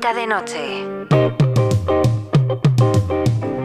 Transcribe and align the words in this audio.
de 0.00 0.26
noche. 0.26 0.86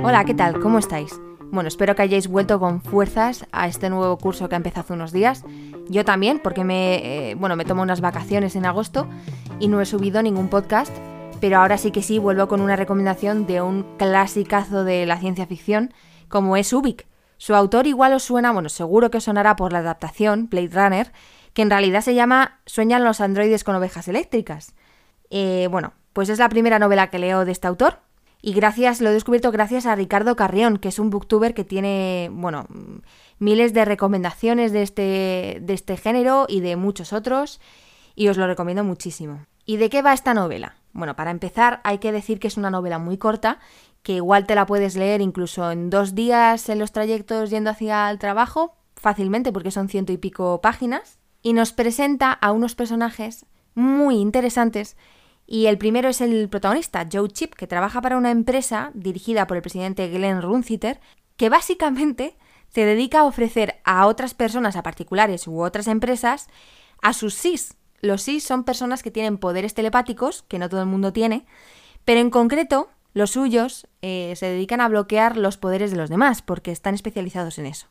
Hola, 0.04 0.26
¿qué 0.26 0.34
tal? 0.34 0.60
¿Cómo 0.60 0.80
estáis? 0.80 1.18
Bueno, 1.50 1.70
espero 1.70 1.96
que 1.96 2.02
hayáis 2.02 2.28
vuelto 2.28 2.60
con 2.60 2.82
fuerzas 2.82 3.48
a 3.54 3.68
este 3.68 3.90
nuevo 3.90 4.18
curso 4.18 4.50
que 4.50 4.56
ha 4.56 4.58
empezado 4.58 4.82
hace 4.82 4.94
unos 4.94 5.14
días. 5.14 5.46
Yo 5.88 6.04
también, 6.04 6.40
porque 6.44 6.66
me, 6.66 7.30
eh, 7.30 7.36
bueno, 7.36 7.56
me 7.56 7.64
tomo 7.64 7.84
unas 7.84 8.02
vacaciones 8.02 8.58
en 8.58 8.66
agosto 8.66 9.08
y 9.60 9.70
no 9.70 9.80
he 9.80 9.86
subido 9.86 10.22
ningún 10.22 10.50
podcast, 10.50 10.94
pero 11.40 11.58
ahora 11.58 11.78
sí 11.78 11.92
que 11.92 12.04
sí 12.04 12.20
vuelvo 12.20 12.50
con 12.50 12.60
una 12.60 12.76
recomendación 12.76 13.48
de 13.48 13.62
un 13.62 13.84
clasicazo 13.98 14.84
de 14.84 15.06
la 15.06 15.18
ciencia 15.18 15.48
ficción 15.48 15.94
como 16.28 16.58
es 16.58 16.74
Ubik. 16.74 17.08
Su 17.38 17.56
autor 17.56 17.88
igual 17.88 18.14
os 18.14 18.24
suena, 18.24 18.52
bueno, 18.52 18.68
seguro 18.68 19.10
que 19.10 19.18
os 19.18 19.24
sonará 19.24 19.56
por 19.56 19.72
la 19.72 19.80
adaptación, 19.80 20.50
Blade 20.50 20.70
Runner, 20.74 21.14
que 21.54 21.62
en 21.62 21.70
realidad 21.70 22.02
se 22.02 22.14
llama 22.14 22.60
Sueñan 22.66 23.06
los 23.06 23.22
androides 23.22 23.64
con 23.64 23.76
ovejas 23.76 24.10
eléctricas. 24.10 24.76
Eh, 25.30 25.68
bueno, 25.72 25.94
pues 26.16 26.30
es 26.30 26.40
la 26.40 26.48
primera 26.48 26.80
novela 26.80 27.10
que 27.10 27.20
leo 27.20 27.44
de 27.44 27.52
este 27.52 27.68
autor. 27.68 28.00
Y 28.42 28.54
gracias, 28.54 29.02
lo 29.02 29.10
he 29.10 29.14
descubierto 29.14 29.52
gracias 29.52 29.86
a 29.86 29.96
Ricardo 29.96 30.38
Carrión, 30.38 30.78
que 30.78 30.88
es 30.88 30.98
un 30.98 31.10
booktuber 31.10 31.54
que 31.54 31.66
tiene, 31.66 32.30
bueno, 32.32 32.68
miles 33.38 33.74
de 33.74 33.84
recomendaciones 33.84 34.72
de 34.72 34.82
este, 34.82 35.58
de 35.62 35.74
este 35.74 35.98
género 35.98 36.46
y 36.48 36.62
de 36.62 36.78
muchos 36.78 37.12
otros. 37.12 37.60
Y 38.16 38.30
os 38.30 38.38
lo 38.38 38.48
recomiendo 38.48 38.86
muchísimo. 38.86 39.46
¿Y 39.66 39.76
de 39.76 39.90
qué 39.90 40.02
va 40.02 40.14
esta 40.14 40.34
novela? 40.34 40.78
Bueno, 40.94 41.18
para 41.18 41.32
empezar 41.32 41.82
hay 41.84 41.98
que 41.98 42.14
decir 42.14 42.40
que 42.40 42.48
es 42.48 42.56
una 42.56 42.72
novela 42.72 42.98
muy 42.98 43.18
corta, 43.18 43.60
que 44.02 44.14
igual 44.14 44.48
te 44.48 44.56
la 44.56 44.66
puedes 44.66 44.96
leer 44.96 45.20
incluso 45.20 45.70
en 45.70 45.90
dos 45.90 46.16
días 46.16 46.70
en 46.70 46.80
los 46.80 46.94
trayectos 46.94 47.50
yendo 47.50 47.72
hacia 47.72 48.10
el 48.10 48.20
trabajo, 48.20 48.78
fácilmente 48.96 49.52
porque 49.52 49.72
son 49.72 49.90
ciento 49.90 50.14
y 50.14 50.18
pico 50.18 50.62
páginas, 50.62 51.20
y 51.42 51.52
nos 51.52 51.74
presenta 51.74 52.32
a 52.32 52.54
unos 52.54 52.74
personajes 52.74 53.46
muy 53.74 54.16
interesantes 54.16 54.96
y 55.48 55.68
el 55.68 55.78
primero 55.78 56.10
es 56.10 56.22
el 56.22 56.50
protagonista, 56.50 57.08
Joe 57.12 57.30
Chip, 57.30 57.54
que 57.54 57.68
trabaja 57.68 58.02
para 58.02 58.18
una 58.18 58.32
empresa 58.32 58.92
dirigida 58.94 59.46
por 59.48 59.58
el 59.58 59.64
presidente 59.64 60.08
Glenn 60.10 60.42
Runciter, 60.42 61.00
que 61.38 61.50
básicamente 61.50 62.38
se 62.70 62.86
dedica 62.86 63.20
a 63.20 63.26
ofrecer 63.26 63.80
a 63.84 64.08
otras 64.08 64.34
personas, 64.34 64.76
a 64.76 64.84
particulares 64.84 65.48
u 65.48 65.62
otras 65.62 65.88
empresas, 65.88 66.48
a 67.02 67.14
sus 67.14 67.36
SIS. 67.36 67.76
Los 68.02 68.24
SIS 68.24 68.44
son 68.44 68.64
personas 68.64 69.04
que 69.04 69.12
tienen 69.12 69.38
poderes 69.38 69.74
telepáticos, 69.74 70.44
que 70.44 70.60
no 70.60 70.70
todo 70.70 70.82
el 70.82 70.88
mundo 70.88 71.14
tiene, 71.14 71.46
pero 72.06 72.20
en 72.20 72.30
concreto 72.30 72.90
los 73.14 73.32
suyos 73.32 73.88
eh, 74.02 74.34
se 74.36 74.48
dedican 74.48 74.82
a 74.82 74.90
bloquear 74.90 75.38
los 75.38 75.58
poderes 75.58 75.92
de 75.92 75.98
los 75.98 76.10
demás, 76.10 76.42
porque 76.42 76.72
están 76.72 76.96
especializados 76.96 77.60
en 77.60 77.68
eso 77.68 77.88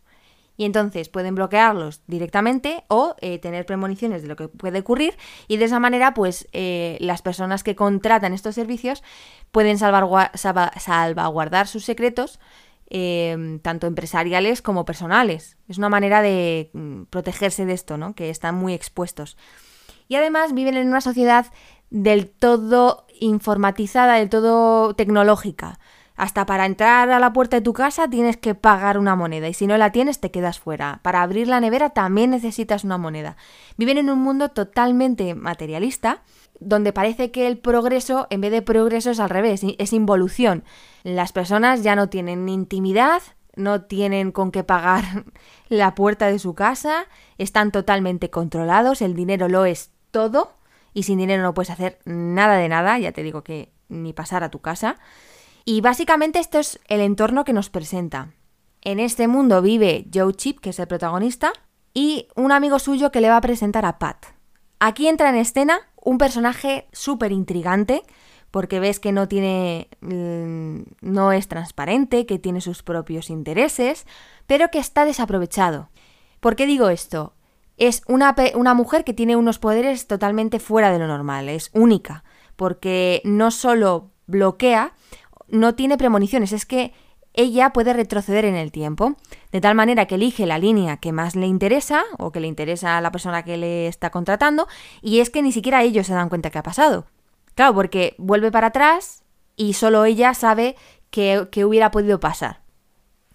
y 0.57 0.65
entonces 0.65 1.09
pueden 1.09 1.35
bloquearlos 1.35 2.03
directamente 2.07 2.85
o 2.89 3.17
eh, 3.21 3.39
tener 3.39 3.67
premoniciones 3.67 4.23
de 4.23 4.29
lo 4.29 4.37
que 4.37 4.49
puede 4.49 4.81
ocurrir 4.81 5.17
y 5.49 5.57
de 5.57 5.65
esa 5.65 5.81
manera 5.81 6.15
pues 6.15 6.49
eh, 6.53 6.97
las 7.01 7.23
personas 7.23 7.65
que 7.65 7.75
contratan 7.75 8.33
estos 8.33 8.55
servicios 8.55 9.03
pueden 9.51 9.79
salvaguardar 9.79 11.67
sus 11.67 11.85
secretos 11.85 12.39
em, 12.89 13.59
tanto 13.61 13.87
empresariales 13.87 14.63
como 14.63 14.85
personales. 14.85 15.57
Es 15.69 15.79
una 15.79 15.89
manera 15.89 16.23
de 16.23 16.71
mm, 16.73 17.05
protegerse 17.05 17.65
de 17.65 17.73
esto, 17.73 17.97
¿no? 17.97 18.15
Que 18.15 18.31
están 18.31 18.55
muy 18.55 18.75
expuestos. 18.75 19.37
Y 20.07 20.17
además 20.17 20.53
viven 20.53 20.77
en 20.77 20.89
una 20.89 21.01
sociedad 21.01 21.47
del 21.91 22.29
todo 22.29 23.07
informatizada, 23.21 24.15
del 24.17 24.29
todo 24.29 24.95
tecnológica. 24.95 25.79
Hasta 26.17 26.47
para 26.47 26.67
entrar 26.67 27.11
a 27.11 27.19
la 27.19 27.33
puerta 27.33 27.57
de 27.57 27.63
tu 27.63 27.73
casa 27.73 28.09
tienes 28.09 28.37
que 28.37 28.55
pagar 28.55 28.99
una 28.99 29.17
moneda 29.17 29.49
y 29.49 29.55
si 29.55 29.67
no 29.67 29.77
la 29.77 29.91
tienes 29.91 30.21
te 30.21 30.31
quedas 30.31 30.61
fuera. 30.61 31.01
Para 31.03 31.23
abrir 31.23 31.49
la 31.49 31.61
nevera 31.61 31.91
también 31.91 32.31
necesitas 32.31 32.85
una 32.85 32.99
moneda. 32.99 33.37
Viven 33.77 33.99
en 33.99 34.11
un 34.11 34.21
mundo 34.21 34.51
totalmente 34.51 35.35
materialista 35.35 36.23
donde 36.61 36.93
parece 36.93 37.33
que 37.33 37.49
el 37.49 37.59
progreso 37.59 38.29
en 38.31 38.41
vez 38.41 38.53
de 38.53 38.63
progreso 38.63 39.11
es 39.11 39.19
al 39.19 39.31
revés, 39.31 39.63
es 39.79 39.93
involución. 39.93 40.65
Las 41.03 41.33
personas 41.33 41.83
ya 41.83 41.97
no 41.97 42.09
tienen 42.09 42.49
intimidad, 42.49 43.23
no 43.57 43.83
tienen 43.83 44.31
con 44.31 44.53
qué 44.53 44.63
pagar 44.63 45.25
la 45.69 45.97
puerta 45.97 46.29
de 46.29 46.39
su 46.39 46.55
casa, 46.55 47.07
están 47.39 47.73
totalmente 47.73 48.31
controlados, 48.31 49.03
el 49.03 49.15
dinero 49.15 49.49
lo 49.49 49.65
es 49.65 49.91
todo 50.13 50.55
y 50.93 51.03
sin 51.03 51.19
dinero 51.19 51.43
no 51.43 51.55
puedes 51.55 51.71
hacer 51.71 51.99
nada 52.05 52.57
de 52.57 52.69
nada, 52.69 52.99
ya 52.99 53.11
te 53.11 53.25
digo 53.25 53.43
que 53.43 53.73
ni 53.89 54.13
pasar 54.13 54.45
a 54.45 54.51
tu 54.51 54.61
casa. 54.61 54.97
Y 55.65 55.81
básicamente 55.81 56.39
esto 56.39 56.59
es 56.59 56.79
el 56.89 57.01
entorno 57.01 57.45
que 57.45 57.53
nos 57.53 57.71
presenta. 57.71 58.35
En 58.83 59.01
este 59.01 59.29
mundo 59.29 59.63
vive 59.63 60.07
Joe 60.13 60.35
Chip, 60.35 60.61
que 60.61 60.71
es 60.71 60.79
el 60.79 60.87
protagonista, 60.87 61.53
y 61.95 62.29
un 62.37 62.53
amigo 62.53 62.79
suyo 62.79 63.11
que 63.11 63.21
le 63.21 63.31
va 63.31 63.39
a 63.39 63.43
presentar 63.43 63.87
a 63.87 63.99
Pat. 63.99 64.27
Aquí 64.79 65.09
entra 65.09 65.31
en 65.31 65.37
escena 65.37 65.79
un 65.97 66.19
personaje 66.19 66.87
súper 66.93 67.33
intrigante, 67.33 68.03
porque 68.51 68.79
ves 68.79 69.01
que 69.01 69.13
no 69.13 69.27
tiene. 69.27 69.89
Mm, 70.01 70.83
no 71.01 71.33
es 71.33 71.49
transparente, 71.49 72.27
que 72.27 72.39
tiene 72.39 72.61
sus 72.61 72.83
propios 72.83 73.31
intereses, 73.31 74.07
pero 74.47 74.71
que 74.71 74.79
está 74.79 75.07
desaprovechado. 75.07 75.89
¿Por 76.41 76.57
qué 76.57 76.67
digo 76.67 76.91
esto? 76.91 77.35
Es 77.79 78.03
una, 78.07 78.37
una 78.55 78.75
mujer 78.75 79.03
que 79.03 79.15
tiene 79.15 79.35
unos 79.35 79.59
poderes 79.59 80.07
totalmente 80.07 80.61
fuera 80.61 80.93
de 80.93 80.99
lo 80.99 81.07
normal, 81.07 81.49
es 81.49 81.71
única, 81.73 82.23
porque 82.55 83.23
no 83.25 83.51
solo 83.51 84.13
bloquea, 84.27 84.93
no 85.55 85.75
tiene 85.75 85.97
premoniciones, 85.97 86.53
es 86.53 86.67
que 86.67 86.93
ella 87.33 87.71
puede 87.71 87.93
retroceder 87.93 88.45
en 88.45 88.55
el 88.55 88.71
tiempo, 88.71 89.17
de 89.51 89.61
tal 89.61 89.75
manera 89.75 90.07
que 90.07 90.15
elige 90.15 90.47
la 90.47 90.59
línea 90.59 90.99
que 90.99 91.13
más 91.13 91.35
le 91.35 91.47
interesa 91.47 92.05
o 92.19 92.31
que 92.31 92.41
le 92.41 92.47
interesa 92.47 92.97
a 92.97 93.01
la 93.01 93.11
persona 93.11 93.43
que 93.43 93.57
le 93.57 93.89
está 93.89 94.11
contratando, 94.11 94.69
y 95.03 95.19
es 95.19 95.31
que 95.31 95.43
ni 95.43 95.51
siquiera 95.51 95.83
ellos 95.83 96.07
se 96.07 96.15
dan 96.15 96.29
cuenta 96.29 96.51
que 96.51 96.59
ha 96.59 96.63
pasado. 96.63 97.07
Claro, 97.55 97.75
porque 97.75 98.15
vuelve 98.19 98.51
para 98.51 98.69
atrás 98.69 99.23
y 99.57 99.75
solo 99.75 100.05
ella 100.05 100.35
sabe 100.35 100.77
que, 101.11 101.65
hubiera 101.65 101.91
podido 101.91 102.21
pasar. 102.21 102.61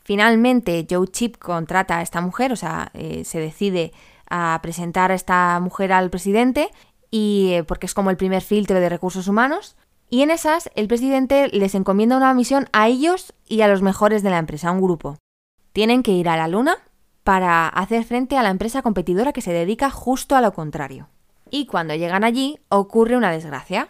Finalmente, 0.03 0.85
Joe 0.89 1.07
Chip 1.07 1.37
contrata 1.37 1.99
a 1.99 2.01
esta 2.01 2.19
mujer, 2.19 2.51
o 2.51 2.55
sea, 2.55 2.91
eh, 2.93 3.23
se 3.25 3.39
decide 3.39 3.93
a 4.29 4.59
presentar 4.61 5.11
a 5.11 5.15
esta 5.15 5.59
mujer 5.61 5.93
al 5.93 6.09
presidente, 6.09 6.69
y 7.11 7.51
eh, 7.53 7.63
porque 7.63 7.85
es 7.85 7.93
como 7.93 8.09
el 8.09 8.17
primer 8.17 8.41
filtro 8.41 8.79
de 8.79 8.89
recursos 8.89 9.27
humanos, 9.27 9.75
y 10.09 10.23
en 10.23 10.31
esas, 10.31 10.69
el 10.75 10.87
presidente 10.87 11.49
les 11.49 11.75
encomienda 11.75 12.17
una 12.17 12.33
misión 12.33 12.67
a 12.73 12.87
ellos 12.87 13.33
y 13.47 13.61
a 13.61 13.67
los 13.67 13.81
mejores 13.81 14.23
de 14.23 14.31
la 14.31 14.39
empresa, 14.39 14.69
a 14.69 14.71
un 14.71 14.81
grupo. 14.81 15.17
Tienen 15.71 16.01
que 16.01 16.11
ir 16.11 16.29
a 16.29 16.37
la 16.37 16.47
Luna 16.47 16.77
para 17.23 17.67
hacer 17.67 18.03
frente 18.03 18.37
a 18.37 18.43
la 18.43 18.49
empresa 18.49 18.81
competidora 18.81 19.33
que 19.33 19.41
se 19.41 19.53
dedica 19.53 19.91
justo 19.91 20.35
a 20.35 20.41
lo 20.41 20.51
contrario. 20.53 21.09
Y 21.51 21.67
cuando 21.67 21.93
llegan 21.93 22.23
allí, 22.23 22.59
ocurre 22.69 23.17
una 23.17 23.31
desgracia. 23.31 23.89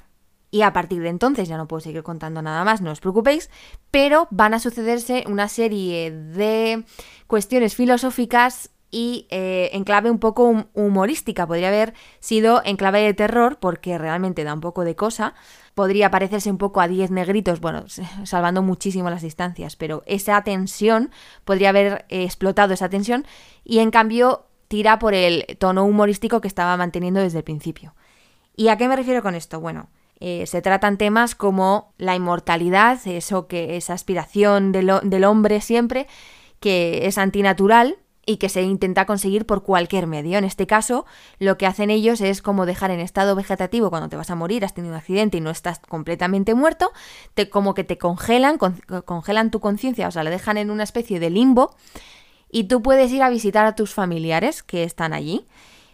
Y 0.51 0.63
a 0.63 0.73
partir 0.73 1.01
de 1.01 1.09
entonces, 1.09 1.47
ya 1.47 1.57
no 1.57 1.67
puedo 1.67 1.79
seguir 1.79 2.03
contando 2.03 2.41
nada 2.41 2.63
más, 2.63 2.81
no 2.81 2.91
os 2.91 2.99
preocupéis, 2.99 3.49
pero 3.91 4.27
van 4.31 4.53
a 4.55 4.59
sucederse 4.59 5.23
una 5.27 5.47
serie 5.47 6.11
de 6.11 6.83
cuestiones 7.27 7.75
filosóficas 7.75 8.71
y 8.91 9.27
eh, 9.29 9.69
en 9.73 9.83
clave 9.83 10.09
un 10.09 10.19
poco 10.19 10.65
humorística. 10.73 11.45
Podría 11.45 11.67
haber 11.67 11.93
sido 12.19 12.61
en 12.65 12.77
clave 12.77 13.01
de 13.01 13.13
terror, 13.13 13.59
porque 13.59 13.97
realmente 13.97 14.43
da 14.43 14.53
un 14.53 14.61
poco 14.61 14.83
de 14.83 14.95
cosa, 14.95 15.35
podría 15.79 16.11
parecerse 16.11 16.51
un 16.51 16.57
poco 16.57 16.81
a 16.81 16.89
10 16.89 17.09
negritos, 17.09 17.61
bueno, 17.61 17.85
salvando 18.25 18.61
muchísimo 18.61 19.09
las 19.09 19.21
distancias, 19.21 19.77
pero 19.77 20.03
esa 20.07 20.43
tensión 20.43 21.09
podría 21.45 21.69
haber 21.69 22.05
eh, 22.09 22.25
explotado 22.25 22.73
esa 22.73 22.89
tensión 22.89 23.25
y 23.63 23.79
en 23.79 23.89
cambio 23.89 24.47
tira 24.67 24.99
por 24.99 25.13
el 25.13 25.45
tono 25.57 25.85
humorístico 25.85 26.41
que 26.41 26.49
estaba 26.49 26.75
manteniendo 26.75 27.21
desde 27.21 27.37
el 27.37 27.45
principio. 27.45 27.95
¿Y 28.57 28.67
a 28.67 28.75
qué 28.75 28.89
me 28.89 28.97
refiero 28.97 29.23
con 29.23 29.35
esto? 29.35 29.61
Bueno, 29.61 29.87
eh, 30.19 30.45
se 30.47 30.61
tratan 30.61 30.97
temas 30.97 31.33
como 31.33 31.93
la 31.97 32.13
inmortalidad, 32.13 32.99
eso 33.07 33.47
que 33.47 33.77
es 33.77 33.89
aspiración 33.89 34.73
del 34.73 35.23
hombre 35.23 35.61
siempre, 35.61 36.07
que 36.59 37.07
es 37.07 37.17
antinatural, 37.17 37.99
y 38.29 38.37
que 38.37 38.47
se 38.47 38.61
intenta 38.61 39.07
conseguir 39.07 39.47
por 39.47 39.63
cualquier 39.63 40.05
medio. 40.05 40.37
En 40.37 40.43
este 40.43 40.67
caso, 40.67 41.07
lo 41.39 41.57
que 41.57 41.65
hacen 41.65 41.89
ellos 41.89 42.21
es 42.21 42.43
como 42.43 42.67
dejar 42.67 42.91
en 42.91 42.99
estado 42.99 43.35
vegetativo 43.35 43.89
cuando 43.89 44.07
te 44.07 44.17
vas 44.17 44.29
a 44.29 44.35
morir, 44.35 44.63
has 44.63 44.75
tenido 44.75 44.93
un 44.93 44.99
accidente 44.99 45.37
y 45.37 45.41
no 45.41 45.49
estás 45.49 45.79
completamente 45.79 46.53
muerto, 46.53 46.91
te, 47.33 47.49
como 47.49 47.73
que 47.73 47.83
te 47.83 47.97
congelan, 47.97 48.59
congelan 48.59 49.49
tu 49.49 49.59
conciencia, 49.59 50.07
o 50.07 50.11
sea, 50.11 50.23
le 50.23 50.29
dejan 50.29 50.57
en 50.57 50.69
una 50.69 50.83
especie 50.83 51.19
de 51.19 51.31
limbo 51.31 51.75
y 52.51 52.65
tú 52.65 52.83
puedes 52.83 53.11
ir 53.11 53.23
a 53.23 53.29
visitar 53.29 53.65
a 53.65 53.73
tus 53.73 53.95
familiares 53.95 54.61
que 54.61 54.83
están 54.83 55.13
allí. 55.13 55.47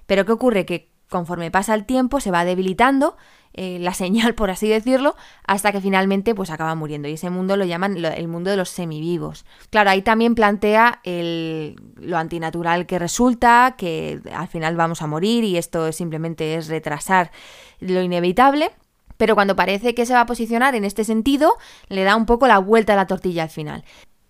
Pero 0.06 0.26
¿qué 0.26 0.34
ocurre? 0.34 0.66
Que 0.66 0.90
conforme 1.08 1.52
pasa 1.52 1.74
el 1.74 1.86
tiempo 1.86 2.20
se 2.20 2.32
va 2.32 2.44
debilitando 2.44 3.16
eh, 3.58 3.80
la 3.80 3.94
señal, 3.94 4.36
por 4.36 4.52
así 4.52 4.68
decirlo, 4.68 5.16
hasta 5.48 5.72
que 5.72 5.80
finalmente 5.80 6.36
pues 6.36 6.50
acaba 6.50 6.76
muriendo. 6.76 7.08
Y 7.08 7.14
ese 7.14 7.30
mundo 7.30 7.56
lo 7.56 7.64
llaman 7.64 8.04
el 8.04 8.28
mundo 8.28 8.50
de 8.50 8.58
los 8.58 8.70
semivivos. 8.70 9.46
Claro, 9.70 9.90
ahí 9.92 10.02
también 10.02 10.36
plantea 10.36 11.00
el, 11.04 11.78
lo 11.96 12.18
antinatural 12.18 12.86
que 12.86 13.00
resulta, 13.00 13.76
que 13.78 14.20
al 14.34 14.50
final 14.50 14.76
vamos 14.76 15.02
a 15.02 15.08
morir 15.08 15.46
y 15.46 15.58
esto 15.58 15.92
simplemente 15.94 16.56
es 16.56 16.68
retrasar 16.68 17.32
lo 17.80 18.02
inevitable. 18.02 18.72
Pero 19.16 19.36
cuando 19.36 19.56
parece 19.56 19.96
que 19.96 20.06
se 20.06 20.14
va 20.14 20.22
a 20.22 20.26
posicionar 20.26 20.76
en 20.76 20.84
este 20.84 21.06
sentido, 21.06 21.56
le 21.88 22.04
da 22.04 22.18
un 22.18 22.26
poco 22.26 22.48
la 22.48 22.60
vuelta 22.60 22.92
a 22.92 22.98
la 22.98 23.08
tortilla 23.08 23.44
al 23.44 23.50
final. 23.50 23.86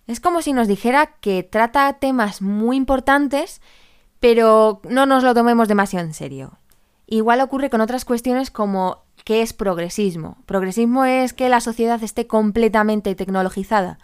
Es 0.06 0.20
como 0.20 0.40
si 0.40 0.52
nos 0.52 0.68
dijera 0.68 1.16
que 1.20 1.42
trata 1.42 1.94
temas 1.94 2.40
muy 2.40 2.76
importantes, 2.76 3.60
pero 4.20 4.80
no 4.88 5.04
nos 5.04 5.24
lo 5.24 5.34
tomemos 5.34 5.66
demasiado 5.66 6.06
en 6.06 6.14
serio. 6.14 6.58
Igual 7.06 7.40
ocurre 7.40 7.70
con 7.70 7.80
otras 7.80 8.04
cuestiones 8.04 8.50
como 8.50 9.04
¿qué 9.24 9.42
es 9.42 9.52
progresismo? 9.52 10.38
Progresismo 10.46 11.04
es 11.04 11.32
que 11.32 11.48
la 11.48 11.60
sociedad 11.60 12.02
esté 12.02 12.26
completamente 12.26 13.14
tecnologizada. 13.14 13.98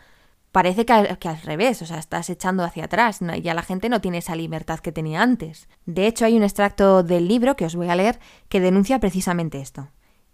Parece 0.52 0.84
que 0.84 0.92
al, 0.92 1.40
revés, 1.44 1.80
o 1.80 1.86
sea, 1.86 1.98
estás 1.98 2.28
echando 2.28 2.62
hacia 2.62 2.84
atrás, 2.84 3.20
y 3.22 3.40
ya 3.40 3.54
la 3.54 3.62
gente 3.62 3.88
no 3.88 4.02
tiene 4.02 4.18
esa 4.18 4.36
libertad 4.36 4.80
que 4.80 4.92
tenía 4.92 5.22
antes. 5.22 5.68
De 5.86 6.06
hecho, 6.06 6.26
hay 6.26 6.36
un 6.36 6.42
extracto 6.42 7.02
del 7.02 7.26
libro 7.26 7.56
que 7.56 7.64
os 7.64 7.74
voy 7.74 7.88
a 7.88 7.96
leer 7.96 8.20
que 8.50 8.60
denuncia 8.60 9.00
precisamente 9.00 9.60
esto, 9.60 9.88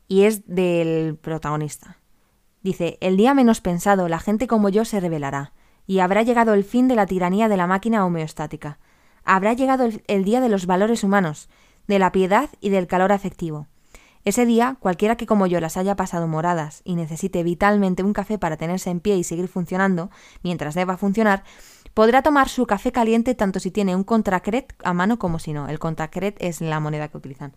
y 0.08 0.24
es 0.24 0.46
del 0.48 1.16
protagonista. 1.16 1.98
Dice, 2.62 2.98
el 3.00 3.16
día 3.16 3.32
menos 3.32 3.60
pensado, 3.60 4.08
la 4.08 4.18
gente 4.18 4.48
como 4.48 4.70
yo 4.70 4.84
se 4.84 4.98
rebelará, 4.98 5.52
y 5.86 6.00
habrá 6.00 6.22
llegado 6.24 6.52
el 6.52 6.64
fin 6.64 6.88
de 6.88 6.96
la 6.96 7.06
tiranía 7.06 7.48
de 7.48 7.56
la 7.56 7.68
máquina 7.68 8.04
homeostática. 8.04 8.80
Habrá 9.22 9.52
llegado 9.52 9.88
el 10.06 10.24
día 10.24 10.40
de 10.40 10.48
los 10.48 10.66
valores 10.66 11.04
humanos, 11.04 11.48
de 11.88 11.98
la 11.98 12.12
piedad 12.12 12.50
y 12.60 12.68
del 12.68 12.86
calor 12.86 13.10
afectivo. 13.10 13.66
Ese 14.24 14.44
día, 14.44 14.76
cualquiera 14.78 15.16
que 15.16 15.26
como 15.26 15.46
yo 15.46 15.58
las 15.58 15.76
haya 15.76 15.96
pasado 15.96 16.28
moradas 16.28 16.82
y 16.84 16.96
necesite 16.96 17.42
vitalmente 17.42 18.02
un 18.02 18.12
café 18.12 18.38
para 18.38 18.56
tenerse 18.56 18.90
en 18.90 19.00
pie 19.00 19.16
y 19.16 19.24
seguir 19.24 19.48
funcionando, 19.48 20.10
mientras 20.42 20.74
deba 20.74 20.98
funcionar, 20.98 21.44
podrá 21.94 22.22
tomar 22.22 22.48
su 22.48 22.66
café 22.66 22.92
caliente 22.92 23.34
tanto 23.34 23.58
si 23.58 23.70
tiene 23.70 23.96
un 23.96 24.04
contracret 24.04 24.74
a 24.84 24.92
mano 24.92 25.18
como 25.18 25.38
si 25.38 25.52
no. 25.52 25.68
El 25.68 25.78
contracret 25.78 26.36
es 26.40 26.60
la 26.60 26.78
moneda 26.78 27.08
que 27.08 27.16
utilizan. 27.16 27.54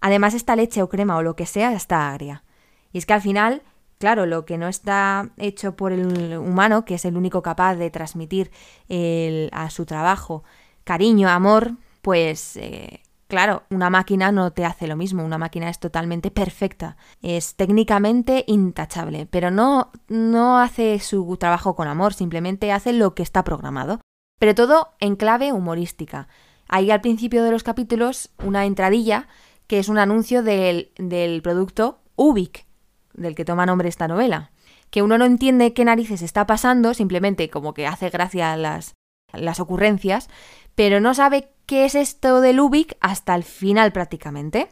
Además, 0.00 0.34
esta 0.34 0.56
leche 0.56 0.82
o 0.82 0.88
crema 0.88 1.16
o 1.16 1.22
lo 1.22 1.36
que 1.36 1.46
sea 1.46 1.72
está 1.72 2.10
agria. 2.10 2.44
Y 2.92 2.98
es 2.98 3.06
que 3.06 3.14
al 3.14 3.22
final, 3.22 3.62
claro, 3.98 4.26
lo 4.26 4.44
que 4.44 4.58
no 4.58 4.68
está 4.68 5.30
hecho 5.38 5.74
por 5.74 5.92
el 5.92 6.36
humano, 6.36 6.84
que 6.84 6.96
es 6.96 7.04
el 7.04 7.16
único 7.16 7.42
capaz 7.42 7.76
de 7.76 7.90
transmitir 7.90 8.50
el, 8.88 9.48
a 9.52 9.70
su 9.70 9.86
trabajo 9.86 10.44
cariño, 10.84 11.28
amor, 11.28 11.72
pues 12.02 12.56
eh, 12.56 13.00
Claro, 13.28 13.64
una 13.68 13.90
máquina 13.90 14.32
no 14.32 14.52
te 14.52 14.64
hace 14.64 14.86
lo 14.86 14.96
mismo, 14.96 15.22
una 15.22 15.36
máquina 15.36 15.68
es 15.68 15.78
totalmente 15.78 16.30
perfecta, 16.30 16.96
es 17.20 17.56
técnicamente 17.56 18.44
intachable, 18.46 19.26
pero 19.26 19.50
no, 19.50 19.92
no 20.08 20.58
hace 20.58 20.98
su 20.98 21.36
trabajo 21.36 21.76
con 21.76 21.88
amor, 21.88 22.14
simplemente 22.14 22.72
hace 22.72 22.94
lo 22.94 23.14
que 23.14 23.22
está 23.22 23.44
programado. 23.44 24.00
Pero 24.38 24.54
todo 24.54 24.94
en 24.98 25.16
clave 25.16 25.52
humorística. 25.52 26.28
Hay 26.68 26.90
al 26.90 27.02
principio 27.02 27.44
de 27.44 27.50
los 27.50 27.64
capítulos 27.64 28.30
una 28.42 28.64
entradilla 28.64 29.28
que 29.66 29.78
es 29.78 29.90
un 29.90 29.98
anuncio 29.98 30.42
del, 30.42 30.92
del 30.96 31.42
producto 31.42 32.00
Ubik, 32.16 32.64
del 33.12 33.34
que 33.34 33.44
toma 33.44 33.66
nombre 33.66 33.90
esta 33.90 34.08
novela. 34.08 34.52
Que 34.88 35.02
uno 35.02 35.18
no 35.18 35.26
entiende 35.26 35.74
qué 35.74 35.84
narices 35.84 36.22
está 36.22 36.46
pasando, 36.46 36.94
simplemente 36.94 37.50
como 37.50 37.74
que 37.74 37.86
hace 37.86 38.08
gracia 38.08 38.56
las, 38.56 38.94
las 39.34 39.60
ocurrencias, 39.60 40.30
pero 40.78 41.00
no 41.00 41.12
sabe 41.12 41.50
qué 41.66 41.86
es 41.86 41.96
esto 41.96 42.40
del 42.40 42.60
Ubik 42.60 42.96
hasta 43.00 43.34
el 43.34 43.42
final 43.42 43.90
prácticamente. 43.90 44.68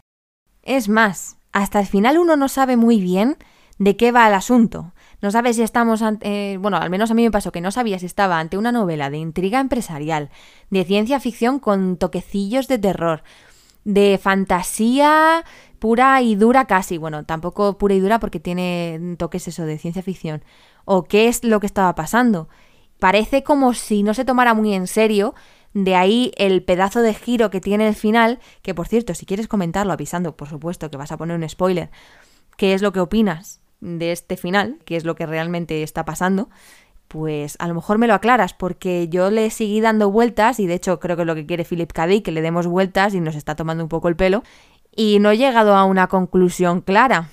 Es 0.62 0.88
más, 0.88 1.38
hasta 1.50 1.80
el 1.80 1.86
final 1.86 2.16
uno 2.16 2.36
no 2.36 2.48
sabe 2.48 2.76
muy 2.76 3.00
bien 3.00 3.36
de 3.80 3.96
qué 3.96 4.12
va 4.12 4.28
el 4.28 4.34
asunto. 4.34 4.94
No 5.20 5.32
sabe 5.32 5.52
si 5.52 5.62
estamos 5.62 6.02
ante, 6.02 6.52
eh, 6.52 6.58
bueno, 6.58 6.76
al 6.76 6.90
menos 6.90 7.10
a 7.10 7.14
mí 7.14 7.24
me 7.24 7.32
pasó 7.32 7.50
que 7.50 7.60
no 7.60 7.72
sabía 7.72 7.98
si 7.98 8.06
estaba 8.06 8.38
ante 8.38 8.56
una 8.56 8.70
novela 8.70 9.10
de 9.10 9.18
intriga 9.18 9.58
empresarial, 9.58 10.30
de 10.70 10.84
ciencia 10.84 11.18
ficción 11.18 11.58
con 11.58 11.96
toquecillos 11.96 12.68
de 12.68 12.78
terror, 12.78 13.24
de 13.82 14.20
fantasía 14.22 15.42
pura 15.80 16.22
y 16.22 16.36
dura 16.36 16.66
casi, 16.66 16.98
bueno, 16.98 17.24
tampoco 17.24 17.78
pura 17.78 17.94
y 17.94 17.98
dura 17.98 18.20
porque 18.20 18.38
tiene 18.38 19.16
toques 19.18 19.48
eso 19.48 19.64
de 19.64 19.76
ciencia 19.76 20.02
ficción, 20.02 20.44
o 20.84 21.02
qué 21.02 21.26
es 21.26 21.42
lo 21.42 21.58
que 21.58 21.66
estaba 21.66 21.96
pasando. 21.96 22.48
Parece 23.00 23.42
como 23.42 23.74
si 23.74 24.04
no 24.04 24.14
se 24.14 24.24
tomara 24.24 24.54
muy 24.54 24.72
en 24.72 24.86
serio 24.86 25.34
de 25.76 25.94
ahí 25.94 26.32
el 26.38 26.62
pedazo 26.62 27.02
de 27.02 27.12
giro 27.12 27.50
que 27.50 27.60
tiene 27.60 27.86
el 27.86 27.94
final, 27.94 28.38
que 28.62 28.74
por 28.74 28.88
cierto, 28.88 29.12
si 29.12 29.26
quieres 29.26 29.46
comentarlo 29.46 29.92
avisando, 29.92 30.34
por 30.34 30.48
supuesto 30.48 30.90
que 30.90 30.96
vas 30.96 31.12
a 31.12 31.18
poner 31.18 31.36
un 31.36 31.46
spoiler, 31.46 31.90
qué 32.56 32.72
es 32.72 32.80
lo 32.80 32.92
que 32.92 33.00
opinas 33.00 33.60
de 33.82 34.10
este 34.10 34.38
final, 34.38 34.78
qué 34.86 34.96
es 34.96 35.04
lo 35.04 35.14
que 35.16 35.26
realmente 35.26 35.82
está 35.82 36.06
pasando, 36.06 36.48
pues 37.08 37.56
a 37.58 37.68
lo 37.68 37.74
mejor 37.74 37.98
me 37.98 38.06
lo 38.06 38.14
aclaras, 38.14 38.54
porque 38.54 39.08
yo 39.08 39.30
le 39.30 39.50
seguí 39.50 39.82
dando 39.82 40.10
vueltas, 40.10 40.60
y 40.60 40.66
de 40.66 40.72
hecho 40.72 40.98
creo 40.98 41.14
que 41.14 41.24
es 41.24 41.26
lo 41.26 41.34
que 41.34 41.44
quiere 41.44 41.66
Philip 41.66 41.92
K. 41.92 42.22
que 42.24 42.32
le 42.32 42.40
demos 42.40 42.66
vueltas 42.66 43.12
y 43.12 43.20
nos 43.20 43.34
está 43.34 43.54
tomando 43.54 43.82
un 43.82 43.90
poco 43.90 44.08
el 44.08 44.16
pelo, 44.16 44.44
y 44.96 45.18
no 45.18 45.30
he 45.30 45.36
llegado 45.36 45.76
a 45.76 45.84
una 45.84 46.06
conclusión 46.06 46.80
clara. 46.80 47.28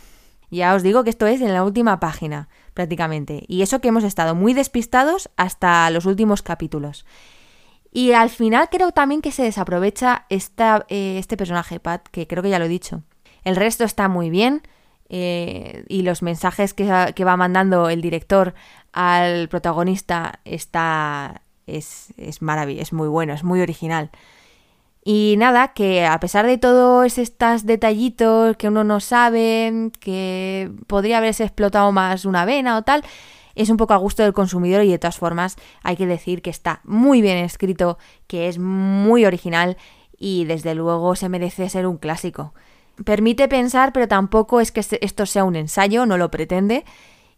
Ya 0.51 0.75
os 0.75 0.83
digo 0.83 1.05
que 1.05 1.11
esto 1.11 1.27
es 1.27 1.39
en 1.39 1.53
la 1.53 1.63
última 1.63 2.01
página, 2.01 2.49
prácticamente, 2.73 3.45
y 3.47 3.61
eso 3.61 3.79
que 3.79 3.87
hemos 3.87 4.03
estado 4.03 4.35
muy 4.35 4.53
despistados 4.53 5.29
hasta 5.37 5.89
los 5.91 6.05
últimos 6.05 6.41
capítulos. 6.41 7.05
Y 7.95 8.13
al 8.13 8.31
final 8.31 8.69
creo 8.71 8.91
también 8.91 9.21
que 9.21 9.31
se 9.31 9.43
desaprovecha 9.43 10.25
esta, 10.29 10.83
eh, 10.89 11.17
este 11.19 11.37
personaje, 11.37 11.79
Pat, 11.79 12.07
que 12.09 12.25
creo 12.25 12.41
que 12.41 12.49
ya 12.49 12.57
lo 12.57 12.65
he 12.65 12.69
dicho. 12.69 13.03
El 13.43 13.55
resto 13.55 13.83
está 13.83 14.07
muy 14.07 14.31
bien 14.31 14.63
eh, 15.09 15.85
y 15.87 16.01
los 16.01 16.23
mensajes 16.23 16.73
que, 16.73 16.85
va 16.85 17.37
mandando 17.37 17.89
el 17.89 18.01
director 18.01 18.55
al 18.93 19.47
protagonista 19.47 20.39
está, 20.43 21.43
es, 21.67 22.13
es 22.17 22.41
maravilloso, 22.41 22.81
es 22.81 22.93
muy 22.93 23.07
bueno, 23.07 23.33
es 23.33 23.43
muy 23.43 23.61
original. 23.61 24.09
Y 25.05 25.35
nada, 25.37 25.73
que 25.73 26.05
a 26.05 26.19
pesar 26.19 26.47
de 26.47 26.57
todos 26.57 27.19
estos 27.19 27.65
detallitos 27.67 28.57
que 28.57 28.69
uno 28.69 28.83
no 28.83 29.01
sabe, 29.01 29.91
que 29.99 30.71
podría 30.87 31.19
haberse 31.19 31.43
explotado 31.43 31.91
más 31.91 32.25
una 32.25 32.45
vena 32.45 32.77
o 32.77 32.81
tal, 32.81 33.03
es 33.55 33.69
un 33.69 33.77
poco 33.77 33.93
a 33.93 33.97
gusto 33.97 34.23
del 34.23 34.33
consumidor 34.33 34.83
y 34.83 34.91
de 34.91 34.99
todas 34.99 35.17
formas 35.17 35.57
hay 35.83 35.95
que 35.95 36.07
decir 36.07 36.41
que 36.41 36.49
está 36.49 36.81
muy 36.83 37.21
bien 37.21 37.37
escrito, 37.37 37.97
que 38.27 38.47
es 38.47 38.59
muy 38.59 39.25
original 39.25 39.77
y 40.17 40.45
desde 40.45 40.75
luego 40.75 41.15
se 41.15 41.29
merece 41.29 41.69
ser 41.69 41.85
un 41.85 41.97
clásico. 41.97 42.53
Permite 43.05 43.47
pensar, 43.47 43.91
pero 43.91 44.07
tampoco 44.07 44.61
es 44.61 44.71
que 44.71 44.81
esto 45.01 45.25
sea 45.25 45.43
un 45.43 45.55
ensayo, 45.55 46.05
no 46.05 46.17
lo 46.17 46.29
pretende. 46.29 46.85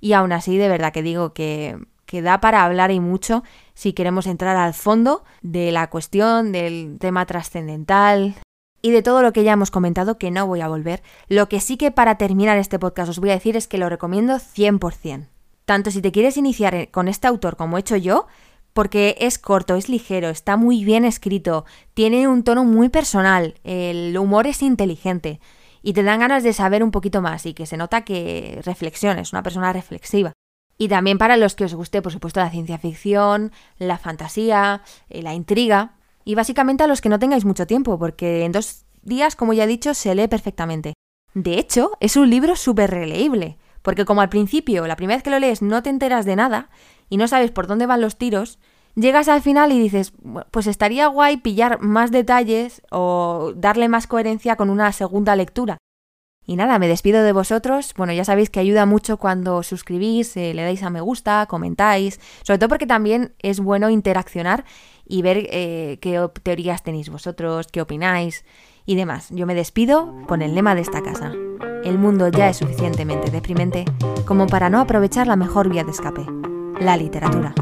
Y 0.02 0.14
aún 0.14 0.34
así, 0.34 0.58
de 0.58 0.68
verdad 0.68 0.92
que 0.92 1.02
digo 1.02 1.34
que, 1.34 1.78
que 2.06 2.22
da 2.22 2.42
para 2.42 2.64
hablar 2.64 2.92
y 2.92 3.00
mucho 3.00 3.44
si 3.74 3.94
queremos 3.94 4.28
entrar 4.28 4.58
al 4.58 4.74
fondo 4.74 5.24
de 5.42 5.72
la 5.72 5.90
cuestión, 5.90 6.52
del 6.52 6.98
tema 7.00 7.26
trascendental, 7.26 8.36
y 8.82 8.92
de 8.92 9.02
todo 9.02 9.24
lo 9.24 9.34
que 9.34 9.44
ya 9.44 9.54
hemos 9.54 9.72
comentado 9.72 10.20
que 10.20 10.30
no 10.30 10.46
voy 10.46 10.62
a 10.62 10.68
volver. 10.68 11.02
Lo 11.28 11.50
que 11.50 11.60
sí 11.60 11.78
que 11.78 11.90
para 11.90 12.18
terminar 12.18 12.58
este 12.58 12.78
podcast 12.78 13.10
os 13.10 13.20
voy 13.20 13.32
a 13.32 13.34
decir 13.34 13.58
es 13.58 13.68
que 13.68 13.80
lo 13.80 13.90
recomiendo 13.90 14.36
100% 14.36 15.35
tanto 15.66 15.92
si 15.92 16.02
te 16.02 16.12
quieres 16.12 16.38
iniciar 16.38 16.90
con 16.92 17.08
este 17.08 17.28
autor 17.28 17.58
como 17.58 17.78
he 17.78 17.82
hecho 17.82 17.96
yo, 17.96 18.28
porque 18.74 19.16
es 19.20 19.40
corto, 19.40 19.76
es 19.76 19.90
ligero, 19.90 20.30
está 20.30 20.58
muy 20.58 20.84
bien 20.84 21.06
escrito, 21.06 21.66
tiene 21.94 22.28
un 22.28 22.44
tono 22.44 22.64
muy 22.64 22.90
personal, 22.90 23.56
el 23.64 24.18
humor 24.18 24.48
es 24.48 24.62
inteligente 24.62 25.40
y 25.82 25.94
te 25.94 26.04
dan 26.04 26.20
ganas 26.20 26.44
de 26.44 26.52
saber 26.52 26.84
un 26.84 26.92
poquito 26.92 27.22
más 27.22 27.46
y 27.46 27.54
que 27.54 27.66
se 27.66 27.78
nota 27.78 28.04
que 28.04 28.60
reflexiones, 28.66 29.34
una 29.34 29.44
persona 29.44 29.72
reflexiva. 29.72 30.34
Y 30.78 30.90
también 30.90 31.18
para 31.18 31.38
los 31.38 31.56
que 31.56 31.64
os 31.64 31.74
guste, 31.74 32.02
por 32.02 32.12
supuesto, 32.12 32.40
la 32.40 32.50
ciencia 32.50 32.78
ficción, 32.78 33.52
la 33.78 33.98
fantasía, 33.98 34.82
eh, 35.10 35.22
la 35.22 35.34
intriga, 35.34 35.94
y 36.26 36.36
básicamente 36.36 36.84
a 36.84 36.88
los 36.88 37.02
que 37.02 37.10
no 37.10 37.20
tengáis 37.20 37.46
mucho 37.46 37.68
tiempo, 37.68 37.98
porque 37.98 38.44
en 38.44 38.52
dos 38.52 38.84
días, 39.04 39.36
como 39.36 39.54
ya 39.54 39.64
he 39.64 39.68
dicho, 39.68 39.94
se 39.94 40.14
lee 40.16 40.28
perfectamente. 40.28 40.96
De 41.34 41.60
hecho, 41.60 41.92
es 42.00 42.18
un 42.18 42.30
libro 42.30 42.56
súper 42.56 42.90
releíble. 42.90 43.58
Porque 43.86 44.04
como 44.04 44.22
al 44.22 44.30
principio, 44.30 44.88
la 44.88 44.96
primera 44.96 45.18
vez 45.18 45.24
que 45.24 45.30
lo 45.30 45.38
lees, 45.38 45.62
no 45.62 45.84
te 45.84 45.92
enteras 45.92 46.26
de 46.26 46.36
nada 46.36 46.70
y 47.08 47.18
no 47.18 47.28
sabes 47.28 47.52
por 47.52 47.68
dónde 47.68 47.86
van 47.86 48.02
los 48.02 48.18
tiros, 48.18 48.58
llegas 48.96 49.28
al 49.28 49.44
final 49.44 49.72
y 49.72 49.80
dices, 49.80 50.12
pues 50.50 50.66
estaría 50.66 51.06
guay 51.06 51.38
pillar 51.38 51.80
más 51.82 52.10
detalles 52.10 52.82
o 52.90 53.54
darle 53.56 53.88
más 53.88 54.08
coherencia 54.08 54.56
con 54.56 54.72
una 54.72 54.92
segunda 54.92 55.36
lectura. 55.36 55.78
Y 56.48 56.56
nada, 56.56 56.80
me 56.80 56.88
despido 56.88 57.22
de 57.22 57.32
vosotros. 57.32 57.94
Bueno, 57.96 58.12
ya 58.12 58.26
sabéis 58.26 58.50
que 58.50 58.60
ayuda 58.60 58.88
mucho 58.88 59.18
cuando 59.18 59.62
suscribís, 59.62 60.36
eh, 60.36 60.56
le 60.56 60.64
dais 60.64 60.82
a 60.82 60.90
me 60.90 61.02
gusta, 61.02 61.46
comentáis, 61.46 62.20
sobre 62.42 62.58
todo 62.58 62.70
porque 62.70 62.88
también 62.88 63.36
es 63.38 63.60
bueno 63.60 63.92
interaccionar 63.92 64.66
y 65.06 65.22
ver 65.22 65.48
eh, 65.52 66.00
qué 66.02 66.28
teorías 66.42 66.82
tenéis 66.82 67.10
vosotros, 67.10 67.68
qué 67.72 67.82
opináis 67.82 68.46
y 68.88 68.96
demás. 68.96 69.28
Yo 69.30 69.46
me 69.46 69.54
despido 69.54 70.12
con 70.26 70.42
el 70.42 70.56
lema 70.56 70.74
de 70.74 70.82
esta 70.82 71.04
casa 71.04 71.34
el 71.86 71.98
mundo 72.00 72.28
ya 72.28 72.50
es 72.50 72.58
suficientemente 72.58 73.32
deprimente 73.32 73.86
como 74.26 74.48
para 74.48 74.70
no 74.70 74.82
aprovechar 74.82 75.28
la 75.28 75.36
mejor 75.36 75.70
vía 75.70 75.84
de 75.84 75.92
escape, 75.92 76.26
la 76.80 76.98
literatura. 76.98 77.54